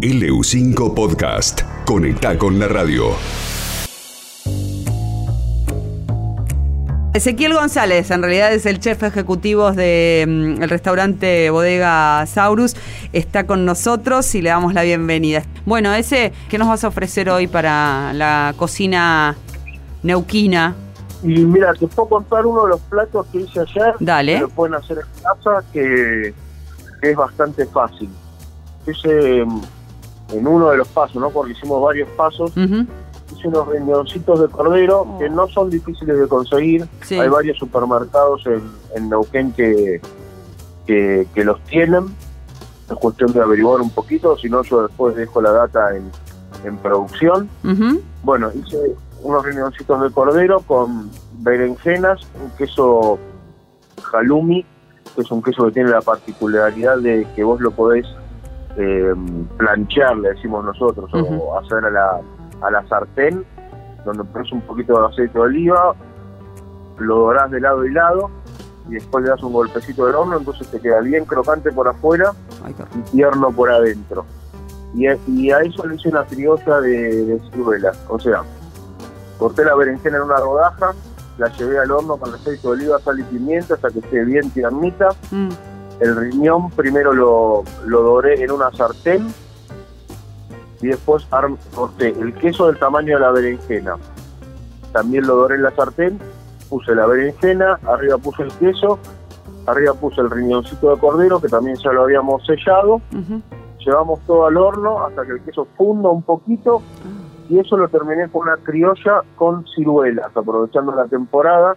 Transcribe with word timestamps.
LU5 0.00 0.94
Podcast. 0.94 1.62
Conecta 1.84 2.38
con 2.38 2.60
la 2.60 2.68
radio. 2.68 3.06
Ezequiel 7.14 7.52
González, 7.52 8.08
en 8.12 8.22
realidad 8.22 8.52
es 8.52 8.64
el 8.66 8.78
chef 8.78 9.02
ejecutivo 9.02 9.72
del 9.72 10.56
restaurante 10.68 11.50
Bodega 11.50 12.24
Saurus, 12.26 12.76
está 13.12 13.48
con 13.48 13.64
nosotros 13.64 14.32
y 14.36 14.42
le 14.42 14.50
damos 14.50 14.72
la 14.72 14.82
bienvenida. 14.82 15.42
Bueno, 15.66 15.92
ese, 15.92 16.32
¿qué 16.48 16.58
nos 16.58 16.68
vas 16.68 16.84
a 16.84 16.88
ofrecer 16.88 17.28
hoy 17.28 17.48
para 17.48 18.12
la 18.12 18.54
cocina 18.56 19.34
neuquina? 20.04 20.76
Y 21.24 21.40
mira, 21.40 21.74
te 21.74 21.88
puedo 21.88 22.08
contar 22.08 22.46
uno 22.46 22.62
de 22.66 22.68
los 22.68 22.80
platos 22.82 23.26
que 23.32 23.40
hice 23.40 23.58
ayer. 23.62 23.94
Dale. 23.98 24.34
Que 24.34 24.40
lo 24.42 24.48
pueden 24.50 24.76
hacer 24.76 24.98
en 24.98 25.22
casa, 25.24 25.64
que, 25.72 26.32
que 27.02 27.10
es 27.10 27.16
bastante 27.16 27.66
fácil. 27.66 28.08
Hice 28.86 29.44
en 30.32 30.46
uno 30.46 30.70
de 30.70 30.76
los 30.76 30.88
pasos, 30.88 31.16
¿no? 31.16 31.30
Porque 31.30 31.52
hicimos 31.52 31.82
varios 31.82 32.08
pasos. 32.10 32.52
Hice 32.56 33.48
unos 33.48 33.68
riñoncitos 33.68 34.40
de 34.40 34.48
cordero 34.48 35.06
que 35.18 35.28
no 35.28 35.48
son 35.48 35.70
difíciles 35.70 36.18
de 36.18 36.28
conseguir. 36.28 36.88
Sí. 37.02 37.18
Hay 37.18 37.28
varios 37.28 37.58
supermercados 37.58 38.46
en, 38.46 38.62
en 38.94 39.08
Neuquén 39.08 39.52
que, 39.52 40.00
que, 40.86 41.26
que 41.34 41.44
los 41.44 41.62
tienen. 41.64 42.06
Es 42.90 42.96
cuestión 42.96 43.32
de 43.32 43.42
averiguar 43.42 43.82
un 43.82 43.90
poquito, 43.90 44.36
si 44.38 44.48
no 44.48 44.62
yo 44.62 44.86
después 44.86 45.14
dejo 45.14 45.42
la 45.42 45.52
data 45.52 45.94
en, 45.94 46.10
en 46.64 46.78
producción. 46.78 47.48
Bueno, 48.22 48.50
hice 48.54 48.96
unos 49.22 49.44
riñoncitos 49.44 50.00
de 50.00 50.10
cordero 50.10 50.60
con 50.60 51.10
berenjenas, 51.40 52.20
un 52.42 52.50
queso 52.56 53.18
halloumi, 54.12 54.64
que 55.14 55.20
es 55.20 55.30
un 55.30 55.42
queso 55.42 55.66
que 55.66 55.72
tiene 55.72 55.90
la 55.90 56.00
particularidad 56.00 56.98
de 56.98 57.26
que 57.36 57.44
vos 57.44 57.60
lo 57.60 57.72
podés 57.72 58.06
eh, 58.76 59.14
planchear, 59.56 60.16
le 60.16 60.30
decimos 60.30 60.64
nosotros, 60.64 61.10
o 61.12 61.58
hacer 61.58 61.84
a 61.84 61.90
la, 61.90 62.20
a 62.62 62.70
la 62.70 62.86
sartén, 62.88 63.44
donde 64.04 64.24
pones 64.24 64.52
un 64.52 64.60
poquito 64.62 65.00
de 65.00 65.06
aceite 65.06 65.34
de 65.34 65.40
oliva, 65.40 65.94
lo 66.98 67.16
dorás 67.16 67.50
de 67.50 67.60
lado 67.60 67.84
y 67.84 67.92
lado, 67.92 68.30
y 68.88 68.94
después 68.94 69.24
le 69.24 69.30
das 69.30 69.42
un 69.42 69.52
golpecito 69.52 70.06
del 70.06 70.14
horno, 70.14 70.38
entonces 70.38 70.66
te 70.68 70.80
queda 70.80 71.00
bien 71.00 71.24
crocante 71.24 71.70
por 71.72 71.88
afuera 71.88 72.32
y 72.96 73.10
tierno 73.10 73.50
por 73.50 73.70
adentro. 73.70 74.24
Y 74.94 75.06
a, 75.06 75.18
y 75.26 75.50
a 75.50 75.60
eso 75.60 75.86
le 75.86 75.96
hice 75.96 76.08
una 76.08 76.24
criolla 76.24 76.80
de, 76.80 77.24
de 77.26 77.40
ciruelas. 77.50 78.02
O 78.08 78.18
sea, 78.18 78.42
corté 79.38 79.64
la 79.64 79.74
berenjena 79.74 80.16
en 80.16 80.22
una 80.22 80.38
rodaja, 80.38 80.94
la 81.36 81.48
llevé 81.48 81.78
al 81.78 81.90
horno 81.90 82.16
con 82.16 82.34
aceite 82.34 82.62
de 82.62 82.68
oliva, 82.68 82.98
sal 83.00 83.20
y 83.20 83.22
pimienta 83.24 83.74
hasta 83.74 83.90
que 83.90 83.98
esté 83.98 84.24
bien 84.24 84.50
tiernita. 84.50 85.10
Mm. 85.30 85.48
El 86.00 86.16
riñón 86.16 86.70
primero 86.70 87.12
lo, 87.12 87.64
lo 87.86 88.02
doré 88.02 88.42
en 88.42 88.50
una 88.50 88.70
sartén 88.72 89.26
y 90.80 90.88
después 90.88 91.26
corté 91.74 92.08
el 92.08 92.34
queso 92.34 92.66
del 92.66 92.78
tamaño 92.78 93.16
de 93.16 93.20
la 93.20 93.30
berenjena. 93.32 93.96
También 94.92 95.26
lo 95.26 95.36
doré 95.36 95.56
en 95.56 95.62
la 95.64 95.70
sartén, 95.72 96.18
puse 96.68 96.94
la 96.94 97.06
berenjena, 97.06 97.78
arriba 97.86 98.16
puse 98.18 98.44
el 98.44 98.52
queso, 98.52 98.98
arriba 99.66 99.92
puse 99.94 100.20
el 100.20 100.30
riñoncito 100.30 100.94
de 100.94 101.00
cordero 101.00 101.40
que 101.40 101.48
también 101.48 101.76
ya 101.76 101.92
lo 101.92 102.04
habíamos 102.04 102.46
sellado 102.46 103.00
llevamos 103.88 104.20
todo 104.26 104.46
al 104.46 104.56
horno 104.56 105.06
hasta 105.06 105.24
que 105.24 105.32
el 105.32 105.40
queso 105.40 105.66
funda 105.76 106.10
un 106.10 106.22
poquito 106.22 106.82
y 107.48 107.58
eso 107.58 107.76
lo 107.78 107.88
terminé 107.88 108.28
con 108.28 108.42
una 108.42 108.58
criolla 108.58 109.22
con 109.36 109.64
ciruelas, 109.74 110.36
aprovechando 110.36 110.94
la 110.94 111.06
temporada. 111.06 111.74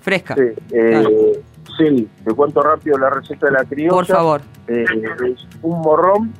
Fresca. 0.00 0.34
Sí, 0.34 0.48
eh, 0.72 1.42
sí, 1.76 2.08
te 2.24 2.34
cuento 2.34 2.62
rápido 2.62 2.98
la 2.98 3.10
receta 3.10 3.46
de 3.46 3.52
la 3.52 3.64
criolla. 3.64 3.90
Por 3.90 4.06
favor. 4.06 4.40
Eh, 4.68 4.84
es 5.26 5.46
un 5.62 5.80
morrón 5.80 6.32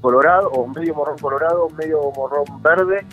colorado, 0.00 0.50
o 0.50 0.66
medio 0.68 0.94
morrón 0.94 1.18
colorado, 1.18 1.68
medio 1.70 2.00
morrón 2.14 2.44
verde, 2.62 3.04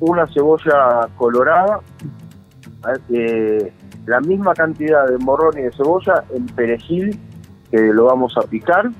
una 0.00 0.26
cebolla 0.26 1.08
colorada, 1.16 1.80
eh, 3.10 3.72
la 4.06 4.20
misma 4.20 4.54
cantidad 4.54 5.06
de 5.06 5.18
morrón 5.18 5.58
y 5.58 5.62
de 5.62 5.72
cebolla 5.72 6.24
en 6.34 6.46
perejil 6.46 7.18
que 7.70 7.78
lo 7.92 8.04
vamos 8.04 8.36
a 8.36 8.42
picar 8.42 8.90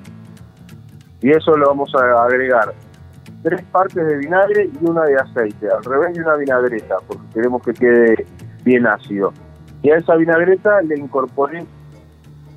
y 1.20 1.30
eso 1.30 1.56
lo 1.56 1.68
vamos 1.68 1.92
a 1.94 2.24
agregar 2.24 2.74
tres 3.42 3.62
partes 3.70 4.06
de 4.06 4.16
vinagre 4.16 4.68
y 4.80 4.84
una 4.84 5.04
de 5.04 5.16
aceite, 5.16 5.68
al 5.70 5.84
revés 5.84 6.14
de 6.14 6.22
una 6.22 6.36
vinagreta, 6.36 6.96
porque 7.06 7.22
queremos 7.34 7.62
que 7.62 7.72
quede 7.72 8.26
bien 8.64 8.86
ácido. 8.86 9.32
Y 9.82 9.90
a 9.90 9.96
esa 9.96 10.16
vinagreta 10.16 10.82
le 10.82 10.98
incorporé 10.98 11.64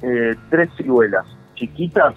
eh, 0.02 0.36
tres 0.50 0.70
ciruelas 0.78 1.26
chiquitas, 1.56 2.16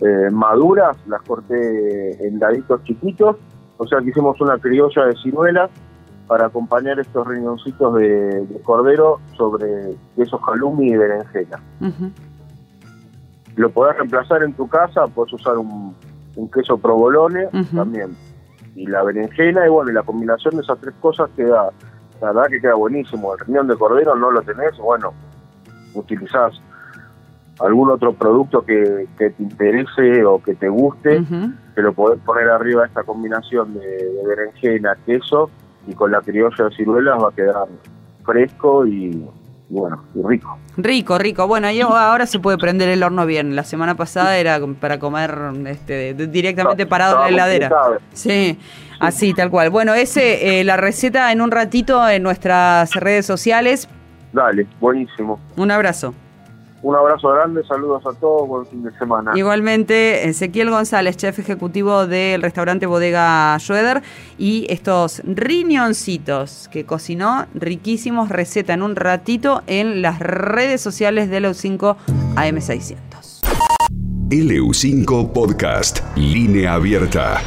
eh, 0.00 0.30
maduras, 0.30 0.96
las 1.06 1.20
corté 1.22 2.26
en 2.26 2.38
daditos 2.38 2.82
chiquitos, 2.84 3.36
o 3.76 3.86
sea 3.86 3.98
que 4.00 4.10
hicimos 4.10 4.40
una 4.40 4.58
criolla 4.58 5.06
de 5.06 5.16
ciruelas 5.16 5.70
para 6.28 6.46
acompañar 6.46 7.00
estos 7.00 7.26
riñoncitos 7.26 7.96
de, 7.96 8.46
de 8.46 8.60
cordero 8.62 9.18
sobre 9.36 9.96
queso 10.14 10.38
halloumi 10.46 10.90
y 10.90 10.96
berenjena. 10.96 11.60
Lo 13.56 13.70
podés 13.70 13.96
reemplazar 13.96 14.44
en 14.44 14.52
tu 14.52 14.68
casa, 14.68 15.08
podés 15.08 15.32
usar 15.32 15.58
un, 15.58 15.94
un 16.36 16.50
queso 16.52 16.78
provolone 16.78 17.46
Ujú. 17.46 17.76
también. 17.76 18.16
Y 18.76 18.86
la 18.86 19.02
berenjena, 19.02 19.66
y 19.66 19.70
bueno, 19.70 19.90
y 19.90 19.94
la 19.94 20.04
combinación 20.04 20.54
de 20.54 20.62
esas 20.62 20.78
tres 20.78 20.94
cosas 21.00 21.28
queda, 21.36 21.70
la 22.20 22.32
verdad 22.32 22.50
que 22.50 22.60
queda 22.60 22.74
buenísimo. 22.74 23.34
El 23.34 23.40
riñón 23.46 23.68
de 23.68 23.76
cordero 23.76 24.14
no 24.14 24.30
lo 24.30 24.42
tenés, 24.42 24.76
bueno, 24.78 25.12
utilizás 25.94 26.60
algún 27.60 27.90
otro 27.90 28.12
producto 28.14 28.62
que, 28.62 29.06
que 29.18 29.30
te 29.30 29.42
interese 29.42 30.24
o 30.24 30.42
que 30.42 30.54
te 30.54 30.68
guste, 30.68 31.20
Ujú. 31.20 31.52
que 31.74 31.82
lo 31.82 31.92
podés 31.92 32.20
poner 32.20 32.48
arriba 32.48 32.86
esta 32.86 33.02
combinación 33.02 33.74
de, 33.74 33.80
de 33.80 34.26
berenjena, 34.26 34.96
queso, 35.06 35.50
y 35.86 35.94
con 35.94 36.10
la 36.10 36.20
criolla 36.20 36.64
de 36.64 36.76
ciruelas 36.76 37.22
va 37.22 37.28
a 37.28 37.32
quedar 37.32 37.68
fresco 38.24 38.86
y 38.86 39.26
bueno, 39.70 40.02
y 40.16 40.22
rico. 40.26 40.58
Rico, 40.76 41.16
rico. 41.16 41.46
Bueno, 41.46 41.70
y 41.70 41.80
ahora 41.80 42.26
se 42.26 42.40
puede 42.40 42.58
prender 42.58 42.88
el 42.88 43.02
horno 43.04 43.24
bien. 43.24 43.54
La 43.54 43.62
semana 43.62 43.94
pasada 43.94 44.36
era 44.36 44.60
para 44.80 44.98
comer 44.98 45.32
este, 45.66 46.12
directamente 46.14 46.86
parado 46.86 47.26
en 47.26 47.36
la 47.36 47.44
heladera. 47.44 47.70
Sí, 48.12 48.58
así, 48.98 49.32
tal 49.32 49.48
cual. 49.48 49.70
Bueno, 49.70 49.94
ese, 49.94 50.60
eh, 50.60 50.64
la 50.64 50.76
receta 50.76 51.30
en 51.30 51.40
un 51.40 51.52
ratito 51.52 52.08
en 52.08 52.22
nuestras 52.24 52.94
redes 52.96 53.26
sociales. 53.26 53.88
Dale, 54.32 54.66
buenísimo. 54.80 55.38
Un 55.56 55.70
abrazo. 55.70 56.14
Un 56.82 56.96
abrazo 56.96 57.28
grande, 57.28 57.62
saludos 57.64 58.02
a 58.06 58.12
todos, 58.18 58.48
buen 58.48 58.66
fin 58.66 58.82
de 58.82 58.90
semana. 58.98 59.32
Igualmente, 59.34 60.28
Ezequiel 60.28 60.70
González, 60.70 61.16
chef 61.16 61.38
ejecutivo 61.38 62.06
del 62.06 62.40
restaurante 62.40 62.86
Bodega 62.86 63.56
Schroeder, 63.58 64.02
y 64.38 64.66
estos 64.70 65.20
riñoncitos 65.24 66.68
que 66.72 66.86
cocinó, 66.86 67.46
riquísimos, 67.54 68.30
receta 68.30 68.72
en 68.72 68.82
un 68.82 68.96
ratito 68.96 69.62
en 69.66 70.00
las 70.00 70.20
redes 70.20 70.80
sociales 70.80 71.28
de 71.28 71.40
los 71.40 71.58
5 71.58 71.96
AM600. 72.36 72.96
LU5 74.30 75.32
Podcast. 75.32 76.00
Línea 76.16 76.74
abierta. 76.74 77.42